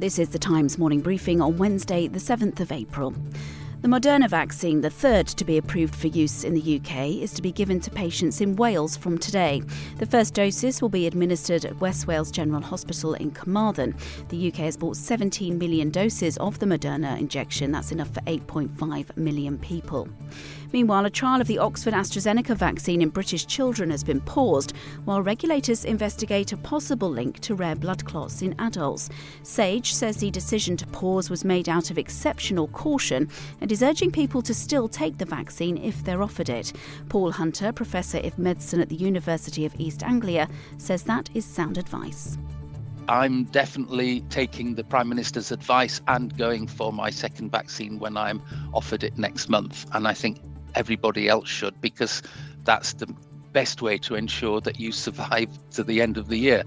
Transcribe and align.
This 0.00 0.18
is 0.18 0.30
the 0.30 0.38
Times 0.38 0.78
morning 0.78 1.02
briefing 1.02 1.42
on 1.42 1.58
Wednesday, 1.58 2.08
the 2.08 2.18
7th 2.18 2.58
of 2.60 2.72
April. 2.72 3.12
The 3.82 3.88
Moderna 3.88 4.30
vaccine, 4.30 4.80
the 4.80 4.88
third 4.88 5.26
to 5.26 5.44
be 5.44 5.58
approved 5.58 5.94
for 5.94 6.06
use 6.06 6.42
in 6.42 6.54
the 6.54 6.80
UK, 6.80 7.22
is 7.22 7.34
to 7.34 7.42
be 7.42 7.52
given 7.52 7.80
to 7.80 7.90
patients 7.90 8.40
in 8.40 8.56
Wales 8.56 8.96
from 8.96 9.18
today. 9.18 9.60
The 9.98 10.06
first 10.06 10.32
doses 10.32 10.80
will 10.80 10.88
be 10.88 11.06
administered 11.06 11.66
at 11.66 11.80
West 11.80 12.06
Wales 12.06 12.30
General 12.30 12.62
Hospital 12.62 13.12
in 13.12 13.30
Carmarthen. 13.30 13.94
The 14.30 14.48
UK 14.48 14.56
has 14.60 14.78
bought 14.78 14.96
17 14.96 15.58
million 15.58 15.90
doses 15.90 16.38
of 16.38 16.58
the 16.60 16.66
Moderna 16.66 17.20
injection. 17.20 17.70
That's 17.70 17.92
enough 17.92 18.14
for 18.14 18.22
8.5 18.22 19.18
million 19.18 19.58
people. 19.58 20.08
Meanwhile, 20.72 21.06
a 21.06 21.10
trial 21.10 21.40
of 21.40 21.46
the 21.46 21.58
Oxford 21.58 21.94
AstraZeneca 21.94 22.56
vaccine 22.56 23.02
in 23.02 23.08
British 23.08 23.46
children 23.46 23.90
has 23.90 24.04
been 24.04 24.20
paused 24.20 24.74
while 25.04 25.22
regulators 25.22 25.84
investigate 25.84 26.52
a 26.52 26.56
possible 26.56 27.10
link 27.10 27.40
to 27.40 27.54
rare 27.54 27.74
blood 27.74 28.04
clots 28.04 28.42
in 28.42 28.54
adults. 28.58 29.10
Sage 29.42 29.92
says 29.94 30.18
the 30.18 30.30
decision 30.30 30.76
to 30.76 30.86
pause 30.86 31.30
was 31.30 31.44
made 31.44 31.68
out 31.68 31.90
of 31.90 31.98
exceptional 31.98 32.68
caution 32.68 33.28
and 33.60 33.72
is 33.72 33.82
urging 33.82 34.10
people 34.10 34.42
to 34.42 34.54
still 34.54 34.88
take 34.88 35.18
the 35.18 35.24
vaccine 35.24 35.76
if 35.78 36.04
they're 36.04 36.22
offered 36.22 36.48
it. 36.48 36.72
Paul 37.08 37.32
Hunter, 37.32 37.72
Professor 37.72 38.18
of 38.18 38.38
Medicine 38.38 38.80
at 38.80 38.88
the 38.88 38.96
University 38.96 39.64
of 39.64 39.74
East 39.78 40.02
Anglia, 40.02 40.48
says 40.78 41.02
that 41.04 41.28
is 41.34 41.44
sound 41.44 41.78
advice. 41.78 42.38
I'm 43.08 43.44
definitely 43.44 44.20
taking 44.30 44.76
the 44.76 44.84
Prime 44.84 45.08
Minister's 45.08 45.50
advice 45.50 46.00
and 46.06 46.36
going 46.38 46.68
for 46.68 46.92
my 46.92 47.10
second 47.10 47.50
vaccine 47.50 47.98
when 47.98 48.16
I'm 48.16 48.40
offered 48.72 49.02
it 49.02 49.18
next 49.18 49.48
month. 49.48 49.84
And 49.92 50.06
I 50.06 50.14
think 50.14 50.40
everybody 50.74 51.28
else 51.28 51.48
should 51.48 51.80
because 51.80 52.22
that's 52.64 52.94
the 52.94 53.12
best 53.52 53.82
way 53.82 53.98
to 53.98 54.14
ensure 54.14 54.60
that 54.60 54.78
you 54.78 54.92
survive 54.92 55.48
to 55.72 55.82
the 55.82 56.00
end 56.00 56.16
of 56.16 56.28
the 56.28 56.38
year. 56.38 56.62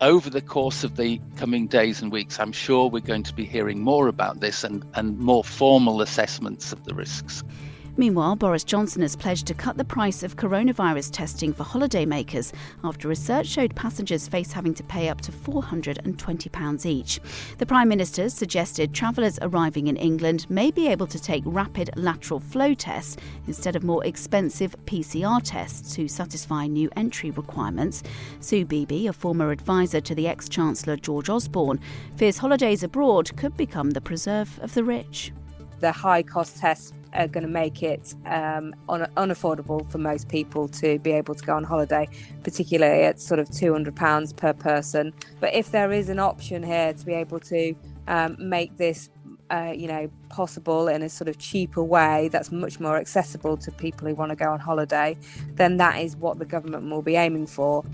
Over 0.00 0.28
the 0.28 0.42
course 0.42 0.84
of 0.84 0.96
the 0.96 1.20
coming 1.36 1.66
days 1.66 2.02
and 2.02 2.10
weeks, 2.10 2.40
I'm 2.40 2.52
sure 2.52 2.90
we're 2.90 3.00
going 3.00 3.22
to 3.22 3.34
be 3.34 3.44
hearing 3.44 3.80
more 3.80 4.08
about 4.08 4.40
this 4.40 4.64
and, 4.64 4.84
and 4.94 5.18
more 5.18 5.44
formal 5.44 6.02
assessments 6.02 6.72
of 6.72 6.84
the 6.84 6.94
risks. 6.94 7.44
Meanwhile, 7.96 8.36
Boris 8.36 8.64
Johnson 8.64 9.02
has 9.02 9.14
pledged 9.14 9.46
to 9.46 9.54
cut 9.54 9.76
the 9.76 9.84
price 9.84 10.24
of 10.24 10.36
coronavirus 10.36 11.12
testing 11.12 11.52
for 11.52 11.62
holidaymakers 11.62 12.52
after 12.82 13.06
research 13.06 13.46
showed 13.46 13.76
passengers 13.76 14.26
face 14.26 14.50
having 14.50 14.74
to 14.74 14.82
pay 14.82 15.08
up 15.08 15.20
to 15.20 15.30
£420 15.30 16.86
each. 16.86 17.20
The 17.58 17.66
Prime 17.66 17.88
Minister 17.88 18.28
suggested 18.28 18.92
travellers 18.92 19.38
arriving 19.42 19.86
in 19.86 19.96
England 19.96 20.50
may 20.50 20.72
be 20.72 20.88
able 20.88 21.06
to 21.06 21.22
take 21.22 21.44
rapid 21.46 21.90
lateral 21.96 22.40
flow 22.40 22.74
tests 22.74 23.16
instead 23.46 23.76
of 23.76 23.84
more 23.84 24.04
expensive 24.04 24.74
PCR 24.86 25.40
tests 25.44 25.94
to 25.94 26.08
satisfy 26.08 26.66
new 26.66 26.90
entry 26.96 27.30
requirements. 27.30 28.02
Sue 28.40 28.64
Beebe, 28.64 29.06
a 29.06 29.12
former 29.12 29.52
advisor 29.52 30.00
to 30.00 30.16
the 30.16 30.26
ex 30.26 30.48
Chancellor 30.48 30.96
George 30.96 31.28
Osborne, 31.28 31.78
fears 32.16 32.38
holidays 32.38 32.82
abroad 32.82 33.36
could 33.36 33.56
become 33.56 33.90
the 33.90 34.00
preserve 34.00 34.58
of 34.62 34.74
the 34.74 34.82
rich. 34.82 35.32
The 35.78 35.92
high 35.92 36.22
cost 36.22 36.58
tests 36.58 36.92
are 37.14 37.28
going 37.28 37.44
to 37.44 37.50
make 37.50 37.82
it 37.82 38.14
um, 38.26 38.74
un- 38.88 39.10
unaffordable 39.16 39.90
for 39.90 39.98
most 39.98 40.28
people 40.28 40.68
to 40.68 40.98
be 40.98 41.12
able 41.12 41.34
to 41.34 41.44
go 41.44 41.54
on 41.56 41.64
holiday, 41.64 42.08
particularly 42.42 43.02
at 43.02 43.20
sort 43.20 43.40
of 43.40 43.48
£200 43.48 44.36
per 44.36 44.52
person. 44.52 45.12
But 45.40 45.54
if 45.54 45.70
there 45.70 45.92
is 45.92 46.08
an 46.08 46.18
option 46.18 46.62
here 46.62 46.92
to 46.92 47.06
be 47.06 47.14
able 47.14 47.40
to 47.40 47.74
um, 48.08 48.36
make 48.38 48.76
this 48.76 49.10
uh, 49.50 49.72
you 49.76 49.86
know, 49.86 50.10
possible 50.30 50.88
in 50.88 51.02
a 51.02 51.08
sort 51.08 51.28
of 51.28 51.38
cheaper 51.38 51.82
way 51.82 52.28
that's 52.28 52.50
much 52.50 52.80
more 52.80 52.96
accessible 52.96 53.56
to 53.58 53.70
people 53.70 54.08
who 54.08 54.14
want 54.14 54.30
to 54.30 54.36
go 54.36 54.50
on 54.50 54.58
holiday, 54.58 55.16
then 55.54 55.76
that 55.76 56.00
is 56.00 56.16
what 56.16 56.38
the 56.38 56.44
government 56.44 56.88
will 56.90 57.02
be 57.02 57.16
aiming 57.16 57.46
for. 57.46 57.84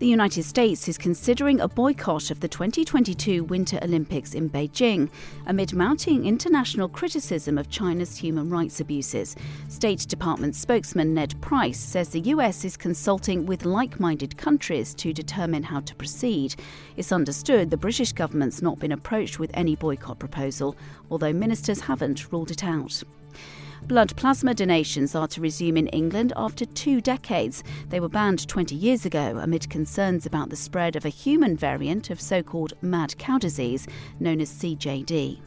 The 0.00 0.06
United 0.06 0.44
States 0.44 0.88
is 0.88 0.96
considering 0.96 1.60
a 1.60 1.68
boycott 1.68 2.30
of 2.30 2.40
the 2.40 2.48
2022 2.48 3.44
Winter 3.44 3.78
Olympics 3.82 4.32
in 4.32 4.48
Beijing 4.48 5.10
amid 5.44 5.74
mounting 5.74 6.24
international 6.24 6.88
criticism 6.88 7.58
of 7.58 7.68
China's 7.68 8.16
human 8.16 8.48
rights 8.48 8.80
abuses. 8.80 9.36
State 9.68 10.08
Department 10.08 10.56
spokesman 10.56 11.12
Ned 11.12 11.38
Price 11.42 11.78
says 11.78 12.08
the 12.08 12.20
US 12.32 12.64
is 12.64 12.78
consulting 12.78 13.44
with 13.44 13.66
like 13.66 14.00
minded 14.00 14.38
countries 14.38 14.94
to 14.94 15.12
determine 15.12 15.64
how 15.64 15.80
to 15.80 15.94
proceed. 15.94 16.54
It's 16.96 17.12
understood 17.12 17.68
the 17.68 17.76
British 17.76 18.12
government's 18.12 18.62
not 18.62 18.78
been 18.78 18.92
approached 18.92 19.38
with 19.38 19.50
any 19.52 19.76
boycott 19.76 20.18
proposal, 20.18 20.78
although 21.10 21.34
ministers 21.34 21.80
haven't 21.80 22.32
ruled 22.32 22.50
it 22.50 22.64
out. 22.64 23.02
Blood 23.84 24.14
plasma 24.16 24.54
donations 24.54 25.14
are 25.14 25.26
to 25.28 25.40
resume 25.40 25.76
in 25.76 25.88
England 25.88 26.32
after 26.36 26.64
two 26.64 27.00
decades. 27.00 27.64
They 27.88 27.98
were 27.98 28.08
banned 28.08 28.46
20 28.46 28.74
years 28.74 29.04
ago 29.04 29.38
amid 29.42 29.68
concerns 29.68 30.26
about 30.26 30.50
the 30.50 30.56
spread 30.56 30.96
of 30.96 31.04
a 31.04 31.08
human 31.08 31.56
variant 31.56 32.10
of 32.10 32.20
so 32.20 32.42
called 32.42 32.74
mad 32.82 33.16
cow 33.18 33.38
disease 33.38 33.86
known 34.20 34.40
as 34.40 34.52
CJD. 34.52 35.40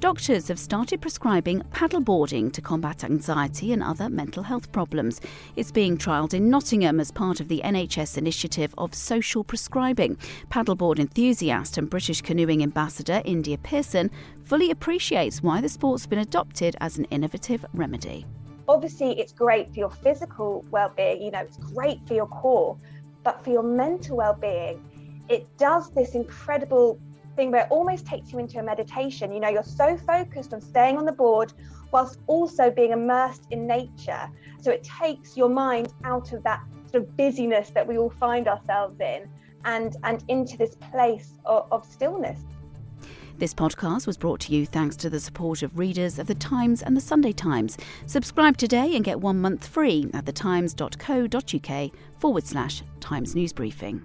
Doctors 0.00 0.46
have 0.46 0.60
started 0.60 1.00
prescribing 1.00 1.60
paddleboarding 1.72 2.52
to 2.52 2.60
combat 2.60 3.02
anxiety 3.02 3.72
and 3.72 3.82
other 3.82 4.08
mental 4.08 4.44
health 4.44 4.70
problems. 4.70 5.20
It's 5.56 5.72
being 5.72 5.98
trialled 5.98 6.34
in 6.34 6.48
Nottingham 6.48 7.00
as 7.00 7.10
part 7.10 7.40
of 7.40 7.48
the 7.48 7.60
NHS 7.64 8.16
initiative 8.16 8.72
of 8.78 8.94
social 8.94 9.42
prescribing. 9.42 10.16
Paddleboard 10.50 11.00
enthusiast 11.00 11.78
and 11.78 11.90
British 11.90 12.22
canoeing 12.22 12.62
ambassador 12.62 13.22
India 13.24 13.58
Pearson 13.58 14.08
fully 14.44 14.70
appreciates 14.70 15.42
why 15.42 15.60
the 15.60 15.68
sport's 15.68 16.06
been 16.06 16.20
adopted 16.20 16.76
as 16.80 16.96
an 16.96 17.04
innovative 17.06 17.66
remedy. 17.74 18.24
Obviously, 18.68 19.18
it's 19.18 19.32
great 19.32 19.68
for 19.68 19.80
your 19.80 19.90
physical 19.90 20.64
well-being, 20.70 21.20
you 21.20 21.32
know, 21.32 21.40
it's 21.40 21.56
great 21.56 21.98
for 22.06 22.14
your 22.14 22.28
core, 22.28 22.78
but 23.24 23.42
for 23.42 23.50
your 23.50 23.64
mental 23.64 24.18
well-being, 24.18 24.80
it 25.28 25.48
does 25.58 25.90
this 25.90 26.14
incredible 26.14 27.00
thing 27.38 27.52
where 27.52 27.62
it 27.62 27.68
almost 27.70 28.04
takes 28.04 28.32
you 28.32 28.40
into 28.40 28.58
a 28.58 28.62
meditation. 28.62 29.32
You 29.32 29.38
know, 29.38 29.48
you're 29.48 29.62
so 29.62 29.96
focused 29.96 30.52
on 30.52 30.60
staying 30.60 30.98
on 30.98 31.04
the 31.04 31.12
board 31.12 31.52
whilst 31.92 32.18
also 32.26 32.68
being 32.68 32.90
immersed 32.90 33.46
in 33.50 33.66
nature. 33.66 34.28
So 34.60 34.72
it 34.72 34.82
takes 34.82 35.36
your 35.36 35.48
mind 35.48 35.94
out 36.04 36.32
of 36.32 36.42
that 36.42 36.60
sort 36.90 37.04
of 37.04 37.16
busyness 37.16 37.70
that 37.70 37.86
we 37.86 37.96
all 37.96 38.10
find 38.10 38.48
ourselves 38.48 38.98
in 39.00 39.30
and, 39.64 39.96
and 40.02 40.24
into 40.26 40.58
this 40.58 40.74
place 40.90 41.34
of, 41.44 41.68
of 41.70 41.86
stillness. 41.86 42.40
This 43.38 43.54
podcast 43.54 44.08
was 44.08 44.16
brought 44.16 44.40
to 44.40 44.52
you 44.52 44.66
thanks 44.66 44.96
to 44.96 45.08
the 45.08 45.20
support 45.20 45.62
of 45.62 45.78
readers 45.78 46.18
of 46.18 46.26
The 46.26 46.34
Times 46.34 46.82
and 46.82 46.96
The 46.96 47.00
Sunday 47.00 47.30
Times. 47.30 47.78
Subscribe 48.06 48.56
today 48.56 48.96
and 48.96 49.04
get 49.04 49.20
one 49.20 49.40
month 49.40 49.64
free 49.64 50.10
at 50.12 50.24
thetimes.co.uk 50.24 51.90
forward 52.18 52.44
slash 52.44 52.82
Times 52.98 53.36
News 53.36 53.52
Briefing. 53.52 54.04